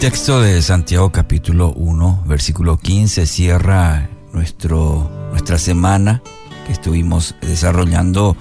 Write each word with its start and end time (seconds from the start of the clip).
texto 0.00 0.40
de 0.40 0.62
Santiago 0.62 1.12
capítulo 1.12 1.74
1, 1.74 2.24
versículo 2.26 2.78
15 2.78 3.26
cierra 3.26 4.08
nuestro, 4.32 5.10
nuestra 5.30 5.58
semana 5.58 6.22
que 6.64 6.72
estuvimos 6.72 7.34
desarrollando 7.42 8.34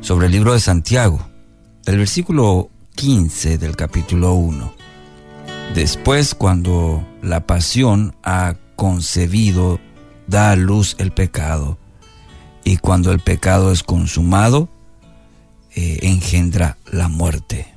sobre 0.00 0.26
el 0.26 0.32
libro 0.32 0.54
de 0.54 0.60
Santiago. 0.60 1.20
El 1.84 1.98
versículo 1.98 2.70
15 2.94 3.58
del 3.58 3.76
capítulo 3.76 4.32
1. 4.32 4.72
Después, 5.74 6.34
cuando 6.34 7.06
la 7.20 7.46
pasión 7.46 8.16
ha 8.22 8.54
concebido, 8.74 9.78
da 10.26 10.52
a 10.52 10.56
luz 10.56 10.96
el 10.98 11.12
pecado, 11.12 11.76
y 12.64 12.78
cuando 12.78 13.12
el 13.12 13.20
pecado 13.20 13.70
es 13.70 13.82
consumado, 13.82 14.70
eh, 15.74 15.98
engendra 16.04 16.78
la 16.90 17.08
muerte. 17.08 17.75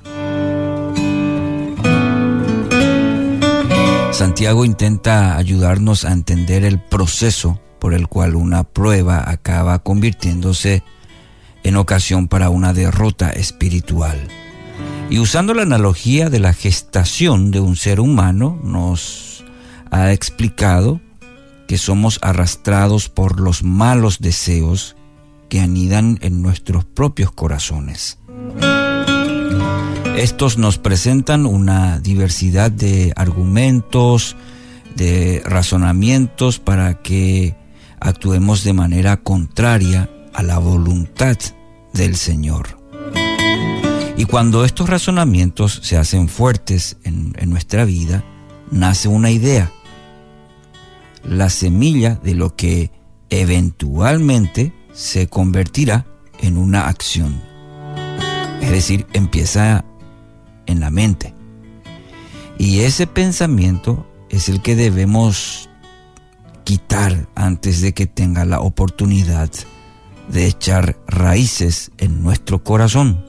Santiago 4.20 4.66
intenta 4.66 5.38
ayudarnos 5.38 6.04
a 6.04 6.12
entender 6.12 6.62
el 6.66 6.78
proceso 6.78 7.58
por 7.78 7.94
el 7.94 8.06
cual 8.06 8.36
una 8.36 8.64
prueba 8.64 9.30
acaba 9.30 9.78
convirtiéndose 9.78 10.82
en 11.62 11.76
ocasión 11.76 12.28
para 12.28 12.50
una 12.50 12.74
derrota 12.74 13.30
espiritual. 13.30 14.28
Y 15.08 15.20
usando 15.20 15.54
la 15.54 15.62
analogía 15.62 16.28
de 16.28 16.38
la 16.38 16.52
gestación 16.52 17.50
de 17.50 17.60
un 17.60 17.76
ser 17.76 17.98
humano, 17.98 18.60
nos 18.62 19.42
ha 19.90 20.12
explicado 20.12 21.00
que 21.66 21.78
somos 21.78 22.18
arrastrados 22.20 23.08
por 23.08 23.40
los 23.40 23.62
malos 23.62 24.18
deseos 24.18 24.96
que 25.48 25.60
anidan 25.60 26.18
en 26.20 26.42
nuestros 26.42 26.84
propios 26.84 27.32
corazones. 27.32 28.18
Estos 30.16 30.58
nos 30.58 30.78
presentan 30.78 31.46
una 31.46 31.98
diversidad 31.98 32.70
de 32.70 33.12
argumentos, 33.16 34.36
de 34.94 35.42
razonamientos 35.44 36.58
para 36.58 37.00
que 37.02 37.56
actuemos 38.00 38.64
de 38.64 38.72
manera 38.72 39.16
contraria 39.18 40.10
a 40.34 40.42
la 40.42 40.58
voluntad 40.58 41.36
del 41.92 42.16
Señor. 42.16 42.78
Y 44.16 44.26
cuando 44.26 44.64
estos 44.64 44.90
razonamientos 44.90 45.80
se 45.82 45.96
hacen 45.96 46.28
fuertes 46.28 46.98
en, 47.04 47.32
nuestra 47.48 47.84
vida, 47.86 48.22
nace 48.70 49.08
una 49.08 49.30
idea, 49.30 49.72
la 51.24 51.48
semilla 51.48 52.16
de 52.16 52.34
lo 52.34 52.54
que 52.54 52.90
eventualmente 53.30 54.74
se 54.92 55.28
convertirá 55.28 56.04
en 56.40 56.58
una 56.58 56.88
acción. 56.88 57.40
Es 58.60 58.70
decir, 58.70 59.06
empieza 59.14 59.86
en 60.70 60.80
la 60.80 60.90
mente. 60.90 61.34
Y 62.58 62.80
ese 62.80 63.06
pensamiento 63.06 64.06
es 64.28 64.48
el 64.48 64.62
que 64.62 64.76
debemos 64.76 65.68
quitar 66.64 67.26
antes 67.34 67.80
de 67.80 67.94
que 67.94 68.06
tenga 68.06 68.44
la 68.44 68.60
oportunidad 68.60 69.50
de 70.28 70.46
echar 70.46 70.96
raíces 71.06 71.90
en 71.98 72.22
nuestro 72.22 72.62
corazón. 72.62 73.24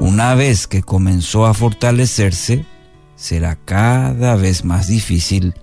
Una 0.00 0.34
vez 0.34 0.66
que 0.66 0.82
comenzó 0.82 1.46
a 1.46 1.54
fortalecerse, 1.54 2.66
será 3.16 3.56
cada 3.56 4.36
vez 4.36 4.64
más 4.64 4.88
difícil 4.88 5.54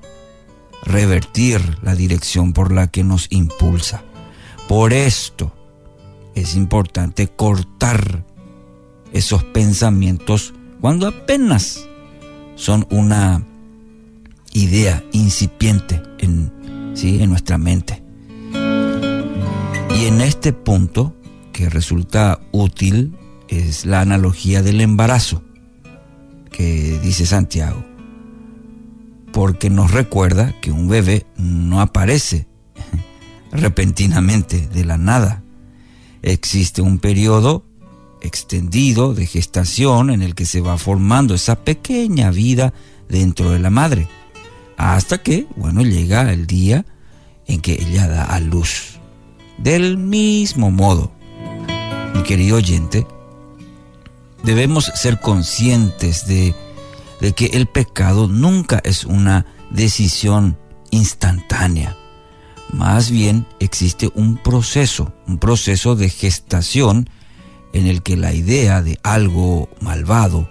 revertir 0.83 1.77
la 1.83 1.95
dirección 1.95 2.53
por 2.53 2.71
la 2.71 2.87
que 2.87 3.03
nos 3.03 3.27
impulsa. 3.29 4.03
Por 4.67 4.93
esto 4.93 5.53
es 6.33 6.55
importante 6.55 7.27
cortar 7.27 8.25
esos 9.13 9.43
pensamientos 9.43 10.53
cuando 10.79 11.07
apenas 11.07 11.85
son 12.55 12.87
una 12.89 13.45
idea 14.53 15.03
incipiente 15.11 16.01
en, 16.19 16.51
¿sí? 16.95 17.21
en 17.21 17.29
nuestra 17.29 17.57
mente. 17.57 18.03
Y 18.53 20.05
en 20.05 20.21
este 20.21 20.53
punto, 20.53 21.15
que 21.53 21.69
resulta 21.69 22.39
útil, 22.51 23.15
es 23.47 23.85
la 23.85 24.01
analogía 24.01 24.61
del 24.61 24.81
embarazo, 24.81 25.43
que 26.51 26.99
dice 27.03 27.25
Santiago, 27.25 27.83
porque 29.31 29.69
nos 29.69 29.91
recuerda 29.91 30.55
que 30.61 30.71
un 30.71 30.87
bebé 30.87 31.25
no 31.37 31.81
aparece 31.81 32.47
repentinamente 33.51 34.67
de 34.67 34.85
la 34.85 34.97
nada. 34.97 35.43
Existe 36.21 36.81
un 36.81 36.99
periodo 36.99 37.65
extendido 38.21 39.13
de 39.13 39.25
gestación 39.25 40.09
en 40.09 40.21
el 40.21 40.35
que 40.35 40.45
se 40.45 40.61
va 40.61 40.77
formando 40.77 41.33
esa 41.33 41.63
pequeña 41.63 42.31
vida 42.31 42.73
dentro 43.09 43.51
de 43.51 43.59
la 43.59 43.69
madre, 43.69 44.07
hasta 44.77 45.19
que, 45.19 45.47
bueno, 45.55 45.81
llega 45.81 46.31
el 46.31 46.47
día 46.47 46.85
en 47.47 47.61
que 47.61 47.73
ella 47.73 48.07
da 48.07 48.23
a 48.23 48.39
luz. 48.39 48.99
Del 49.57 49.97
mismo 49.97 50.71
modo, 50.71 51.11
mi 52.15 52.23
querido 52.23 52.57
oyente, 52.57 53.05
debemos 54.43 54.91
ser 54.95 55.19
conscientes 55.19 56.25
de, 56.25 56.55
de 57.19 57.33
que 57.33 57.47
el 57.47 57.67
pecado 57.67 58.27
nunca 58.27 58.81
es 58.83 59.05
una 59.05 59.45
decisión 59.69 60.57
instantánea. 60.89 61.95
Más 62.71 63.11
bien 63.11 63.45
existe 63.59 64.09
un 64.15 64.37
proceso, 64.37 65.13
un 65.27 65.37
proceso 65.37 65.95
de 65.95 66.09
gestación 66.09 67.09
en 67.73 67.87
el 67.87 68.01
que 68.01 68.17
la 68.17 68.33
idea 68.33 68.81
de 68.81 68.99
algo 69.03 69.69
malvado 69.79 70.49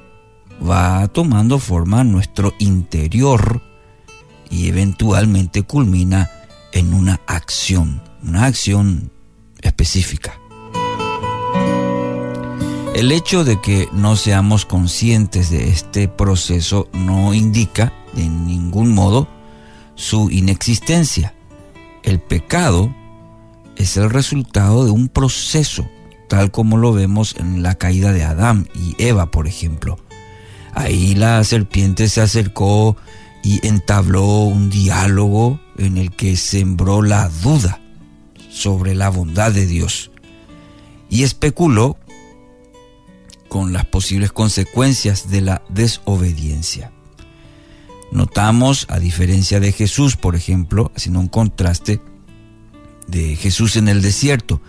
va 0.69 1.09
tomando 1.09 1.59
forma 1.59 2.03
en 2.03 2.13
nuestro 2.13 2.55
interior 2.59 3.63
y 4.51 4.69
eventualmente 4.69 5.63
culmina 5.63 6.31
en 6.73 6.93
una 6.93 7.21
acción, 7.27 8.03
una 8.23 8.47
acción 8.47 9.11
específica. 9.63 10.39
El 12.95 13.13
hecho 13.13 13.45
de 13.45 13.61
que 13.61 13.89
no 13.93 14.17
seamos 14.17 14.67
conscientes 14.67 15.51
de 15.51 15.71
este 15.71 16.09
proceso 16.09 16.89
no 16.93 17.33
indica 17.33 17.93
de 18.15 18.29
ningún 18.29 18.93
modo 18.93 19.29
su 19.95 20.31
inexistencia. 20.31 21.35
El 22.03 22.21
pecado 22.21 22.95
es 23.77 23.97
el 23.97 24.11
resultado 24.11 24.85
de 24.85 24.91
un 24.91 25.09
proceso 25.09 25.89
tal 26.31 26.53
como 26.53 26.77
lo 26.77 26.93
vemos 26.93 27.35
en 27.41 27.65
la 27.65 27.75
caída 27.75 28.13
de 28.13 28.23
Adán 28.23 28.69
y 28.73 28.95
Eva, 29.03 29.33
por 29.33 29.49
ejemplo. 29.49 29.99
Ahí 30.73 31.17
la 31.17 31.43
serpiente 31.43 32.09
se 32.09 32.21
acercó 32.21 32.97
y 33.43 33.67
entabló 33.67 34.45
un 34.45 34.71
diálogo 34.71 35.61
en 35.77 35.99
el 35.99 36.13
que 36.13 36.37
sembró 36.37 37.03
la 37.03 37.29
duda 37.43 37.81
sobre 38.49 38.95
la 38.95 39.09
bondad 39.09 39.51
de 39.51 39.67
Dios 39.67 40.13
y 41.09 41.25
especuló 41.25 41.99
con 43.49 43.73
las 43.73 43.87
posibles 43.87 44.31
consecuencias 44.31 45.31
de 45.31 45.41
la 45.41 45.63
desobediencia. 45.69 46.93
Notamos, 48.13 48.87
a 48.89 49.01
diferencia 49.01 49.59
de 49.59 49.73
Jesús, 49.73 50.15
por 50.15 50.37
ejemplo, 50.37 50.93
haciendo 50.95 51.19
un 51.19 51.29
contraste 51.29 52.01
de 53.09 53.35
Jesús 53.35 53.75
en 53.75 53.89
el 53.89 54.01
desierto, 54.01 54.63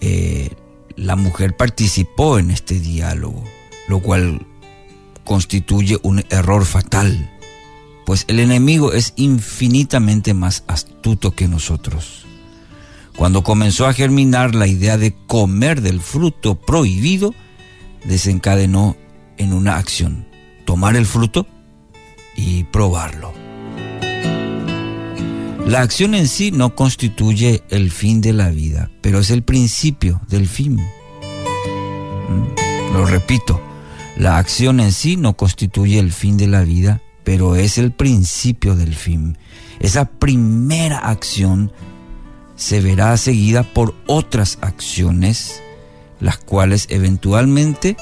eh, 0.00 0.50
la 0.96 1.16
mujer 1.16 1.56
participó 1.56 2.38
en 2.38 2.50
este 2.50 2.80
diálogo, 2.80 3.44
lo 3.88 4.00
cual 4.00 4.46
constituye 5.24 5.98
un 6.02 6.24
error 6.30 6.64
fatal, 6.64 7.30
pues 8.06 8.24
el 8.28 8.40
enemigo 8.40 8.92
es 8.92 9.12
infinitamente 9.16 10.34
más 10.34 10.64
astuto 10.66 11.32
que 11.32 11.46
nosotros. 11.46 12.24
Cuando 13.16 13.42
comenzó 13.42 13.86
a 13.86 13.92
germinar 13.92 14.54
la 14.54 14.66
idea 14.66 14.96
de 14.96 15.14
comer 15.26 15.82
del 15.82 16.00
fruto 16.00 16.54
prohibido, 16.54 17.34
desencadenó 18.04 18.96
en 19.36 19.52
una 19.52 19.76
acción, 19.76 20.26
tomar 20.64 20.96
el 20.96 21.04
fruto 21.04 21.46
y 22.36 22.64
probarlo. 22.64 23.37
La 25.68 25.82
acción 25.82 26.14
en 26.14 26.28
sí 26.28 26.50
no 26.50 26.74
constituye 26.74 27.62
el 27.68 27.90
fin 27.90 28.22
de 28.22 28.32
la 28.32 28.48
vida, 28.48 28.90
pero 29.02 29.18
es 29.18 29.30
el 29.30 29.42
principio 29.42 30.22
del 30.26 30.48
fin. 30.48 30.76
¿Mm? 30.76 32.94
Lo 32.94 33.04
repito, 33.04 33.60
la 34.16 34.38
acción 34.38 34.80
en 34.80 34.92
sí 34.92 35.18
no 35.18 35.36
constituye 35.36 35.98
el 35.98 36.10
fin 36.10 36.38
de 36.38 36.46
la 36.46 36.62
vida, 36.62 37.02
pero 37.22 37.54
es 37.54 37.76
el 37.76 37.92
principio 37.92 38.76
del 38.76 38.94
fin. 38.94 39.36
Esa 39.78 40.06
primera 40.06 41.00
acción 41.00 41.70
se 42.56 42.80
verá 42.80 43.14
seguida 43.18 43.62
por 43.62 43.94
otras 44.06 44.56
acciones, 44.62 45.62
las 46.18 46.38
cuales 46.38 46.86
eventualmente 46.88 47.98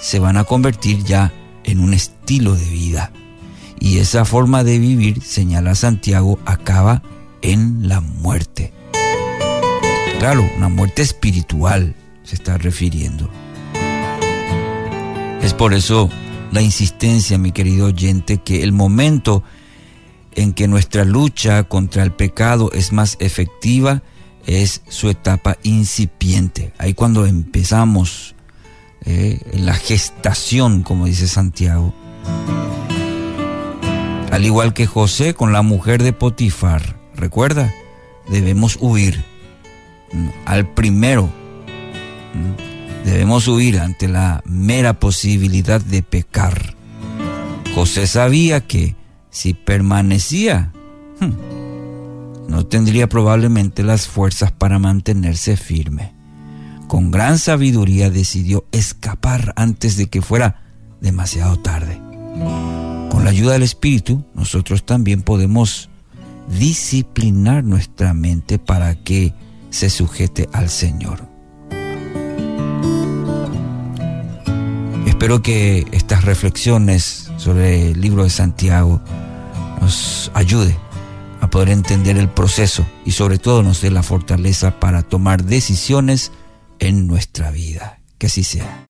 se 0.00 0.18
van 0.18 0.38
a 0.38 0.44
convertir 0.44 1.04
ya 1.04 1.30
en 1.64 1.80
un 1.80 1.92
estilo 1.92 2.54
de 2.54 2.70
vida. 2.70 3.12
Y 3.78 3.98
esa 3.98 4.24
forma 4.24 4.64
de 4.64 4.78
vivir, 4.78 5.22
señala 5.22 5.74
Santiago, 5.74 6.38
acaba 6.44 7.02
en 7.42 7.88
la 7.88 8.00
muerte. 8.00 8.72
Claro, 10.18 10.48
una 10.56 10.68
muerte 10.68 11.02
espiritual 11.02 11.94
se 12.22 12.36
está 12.36 12.58
refiriendo. 12.58 13.28
Es 15.42 15.54
por 15.54 15.74
eso 15.74 16.08
la 16.52 16.62
insistencia, 16.62 17.38
mi 17.38 17.50
querido 17.50 17.86
oyente, 17.86 18.38
que 18.38 18.62
el 18.62 18.72
momento 18.72 19.42
en 20.34 20.52
que 20.52 20.68
nuestra 20.68 21.04
lucha 21.04 21.64
contra 21.64 22.02
el 22.04 22.12
pecado 22.12 22.70
es 22.72 22.92
más 22.92 23.16
efectiva 23.20 24.02
es 24.46 24.82
su 24.88 25.08
etapa 25.10 25.58
incipiente. 25.62 26.72
Ahí 26.78 26.94
cuando 26.94 27.26
empezamos 27.26 28.34
eh, 29.04 29.40
en 29.52 29.66
la 29.66 29.74
gestación, 29.74 30.82
como 30.82 31.06
dice 31.06 31.26
Santiago. 31.26 31.94
Al 34.32 34.46
igual 34.46 34.72
que 34.72 34.86
José 34.86 35.34
con 35.34 35.52
la 35.52 35.60
mujer 35.60 36.02
de 36.02 36.14
Potifar, 36.14 36.96
recuerda, 37.14 37.70
debemos 38.30 38.78
huir 38.80 39.22
mm, 40.10 40.28
al 40.46 40.66
primero. 40.70 41.26
Mm, 42.32 43.04
debemos 43.04 43.46
huir 43.46 43.78
ante 43.78 44.08
la 44.08 44.42
mera 44.46 44.98
posibilidad 44.98 45.82
de 45.82 46.02
pecar. 46.02 46.74
José 47.74 48.06
sabía 48.06 48.62
que 48.62 48.96
si 49.28 49.52
permanecía, 49.52 50.72
hmm, 51.20 52.48
no 52.48 52.64
tendría 52.64 53.10
probablemente 53.10 53.82
las 53.82 54.08
fuerzas 54.08 54.50
para 54.50 54.78
mantenerse 54.78 55.58
firme. 55.58 56.14
Con 56.88 57.10
gran 57.10 57.38
sabiduría 57.38 58.08
decidió 58.08 58.64
escapar 58.72 59.52
antes 59.56 59.98
de 59.98 60.06
que 60.06 60.22
fuera 60.22 60.62
demasiado 61.02 61.58
tarde. 61.58 62.00
Con 63.12 63.24
la 63.24 63.30
ayuda 63.30 63.52
del 63.52 63.62
Espíritu, 63.62 64.24
nosotros 64.34 64.86
también 64.86 65.20
podemos 65.20 65.90
disciplinar 66.48 67.62
nuestra 67.62 68.14
mente 68.14 68.58
para 68.58 68.94
que 68.94 69.34
se 69.68 69.90
sujete 69.90 70.48
al 70.54 70.70
Señor. 70.70 71.28
Espero 75.06 75.42
que 75.42 75.86
estas 75.92 76.24
reflexiones 76.24 77.30
sobre 77.36 77.90
el 77.90 78.00
libro 78.00 78.24
de 78.24 78.30
Santiago 78.30 79.02
nos 79.82 80.30
ayude 80.32 80.74
a 81.42 81.50
poder 81.50 81.68
entender 81.68 82.16
el 82.16 82.30
proceso 82.30 82.86
y 83.04 83.10
sobre 83.10 83.36
todo 83.38 83.62
nos 83.62 83.82
dé 83.82 83.90
la 83.90 84.02
fortaleza 84.02 84.80
para 84.80 85.02
tomar 85.02 85.44
decisiones 85.44 86.32
en 86.78 87.06
nuestra 87.08 87.50
vida. 87.50 88.00
Que 88.16 88.28
así 88.28 88.42
sea. 88.42 88.80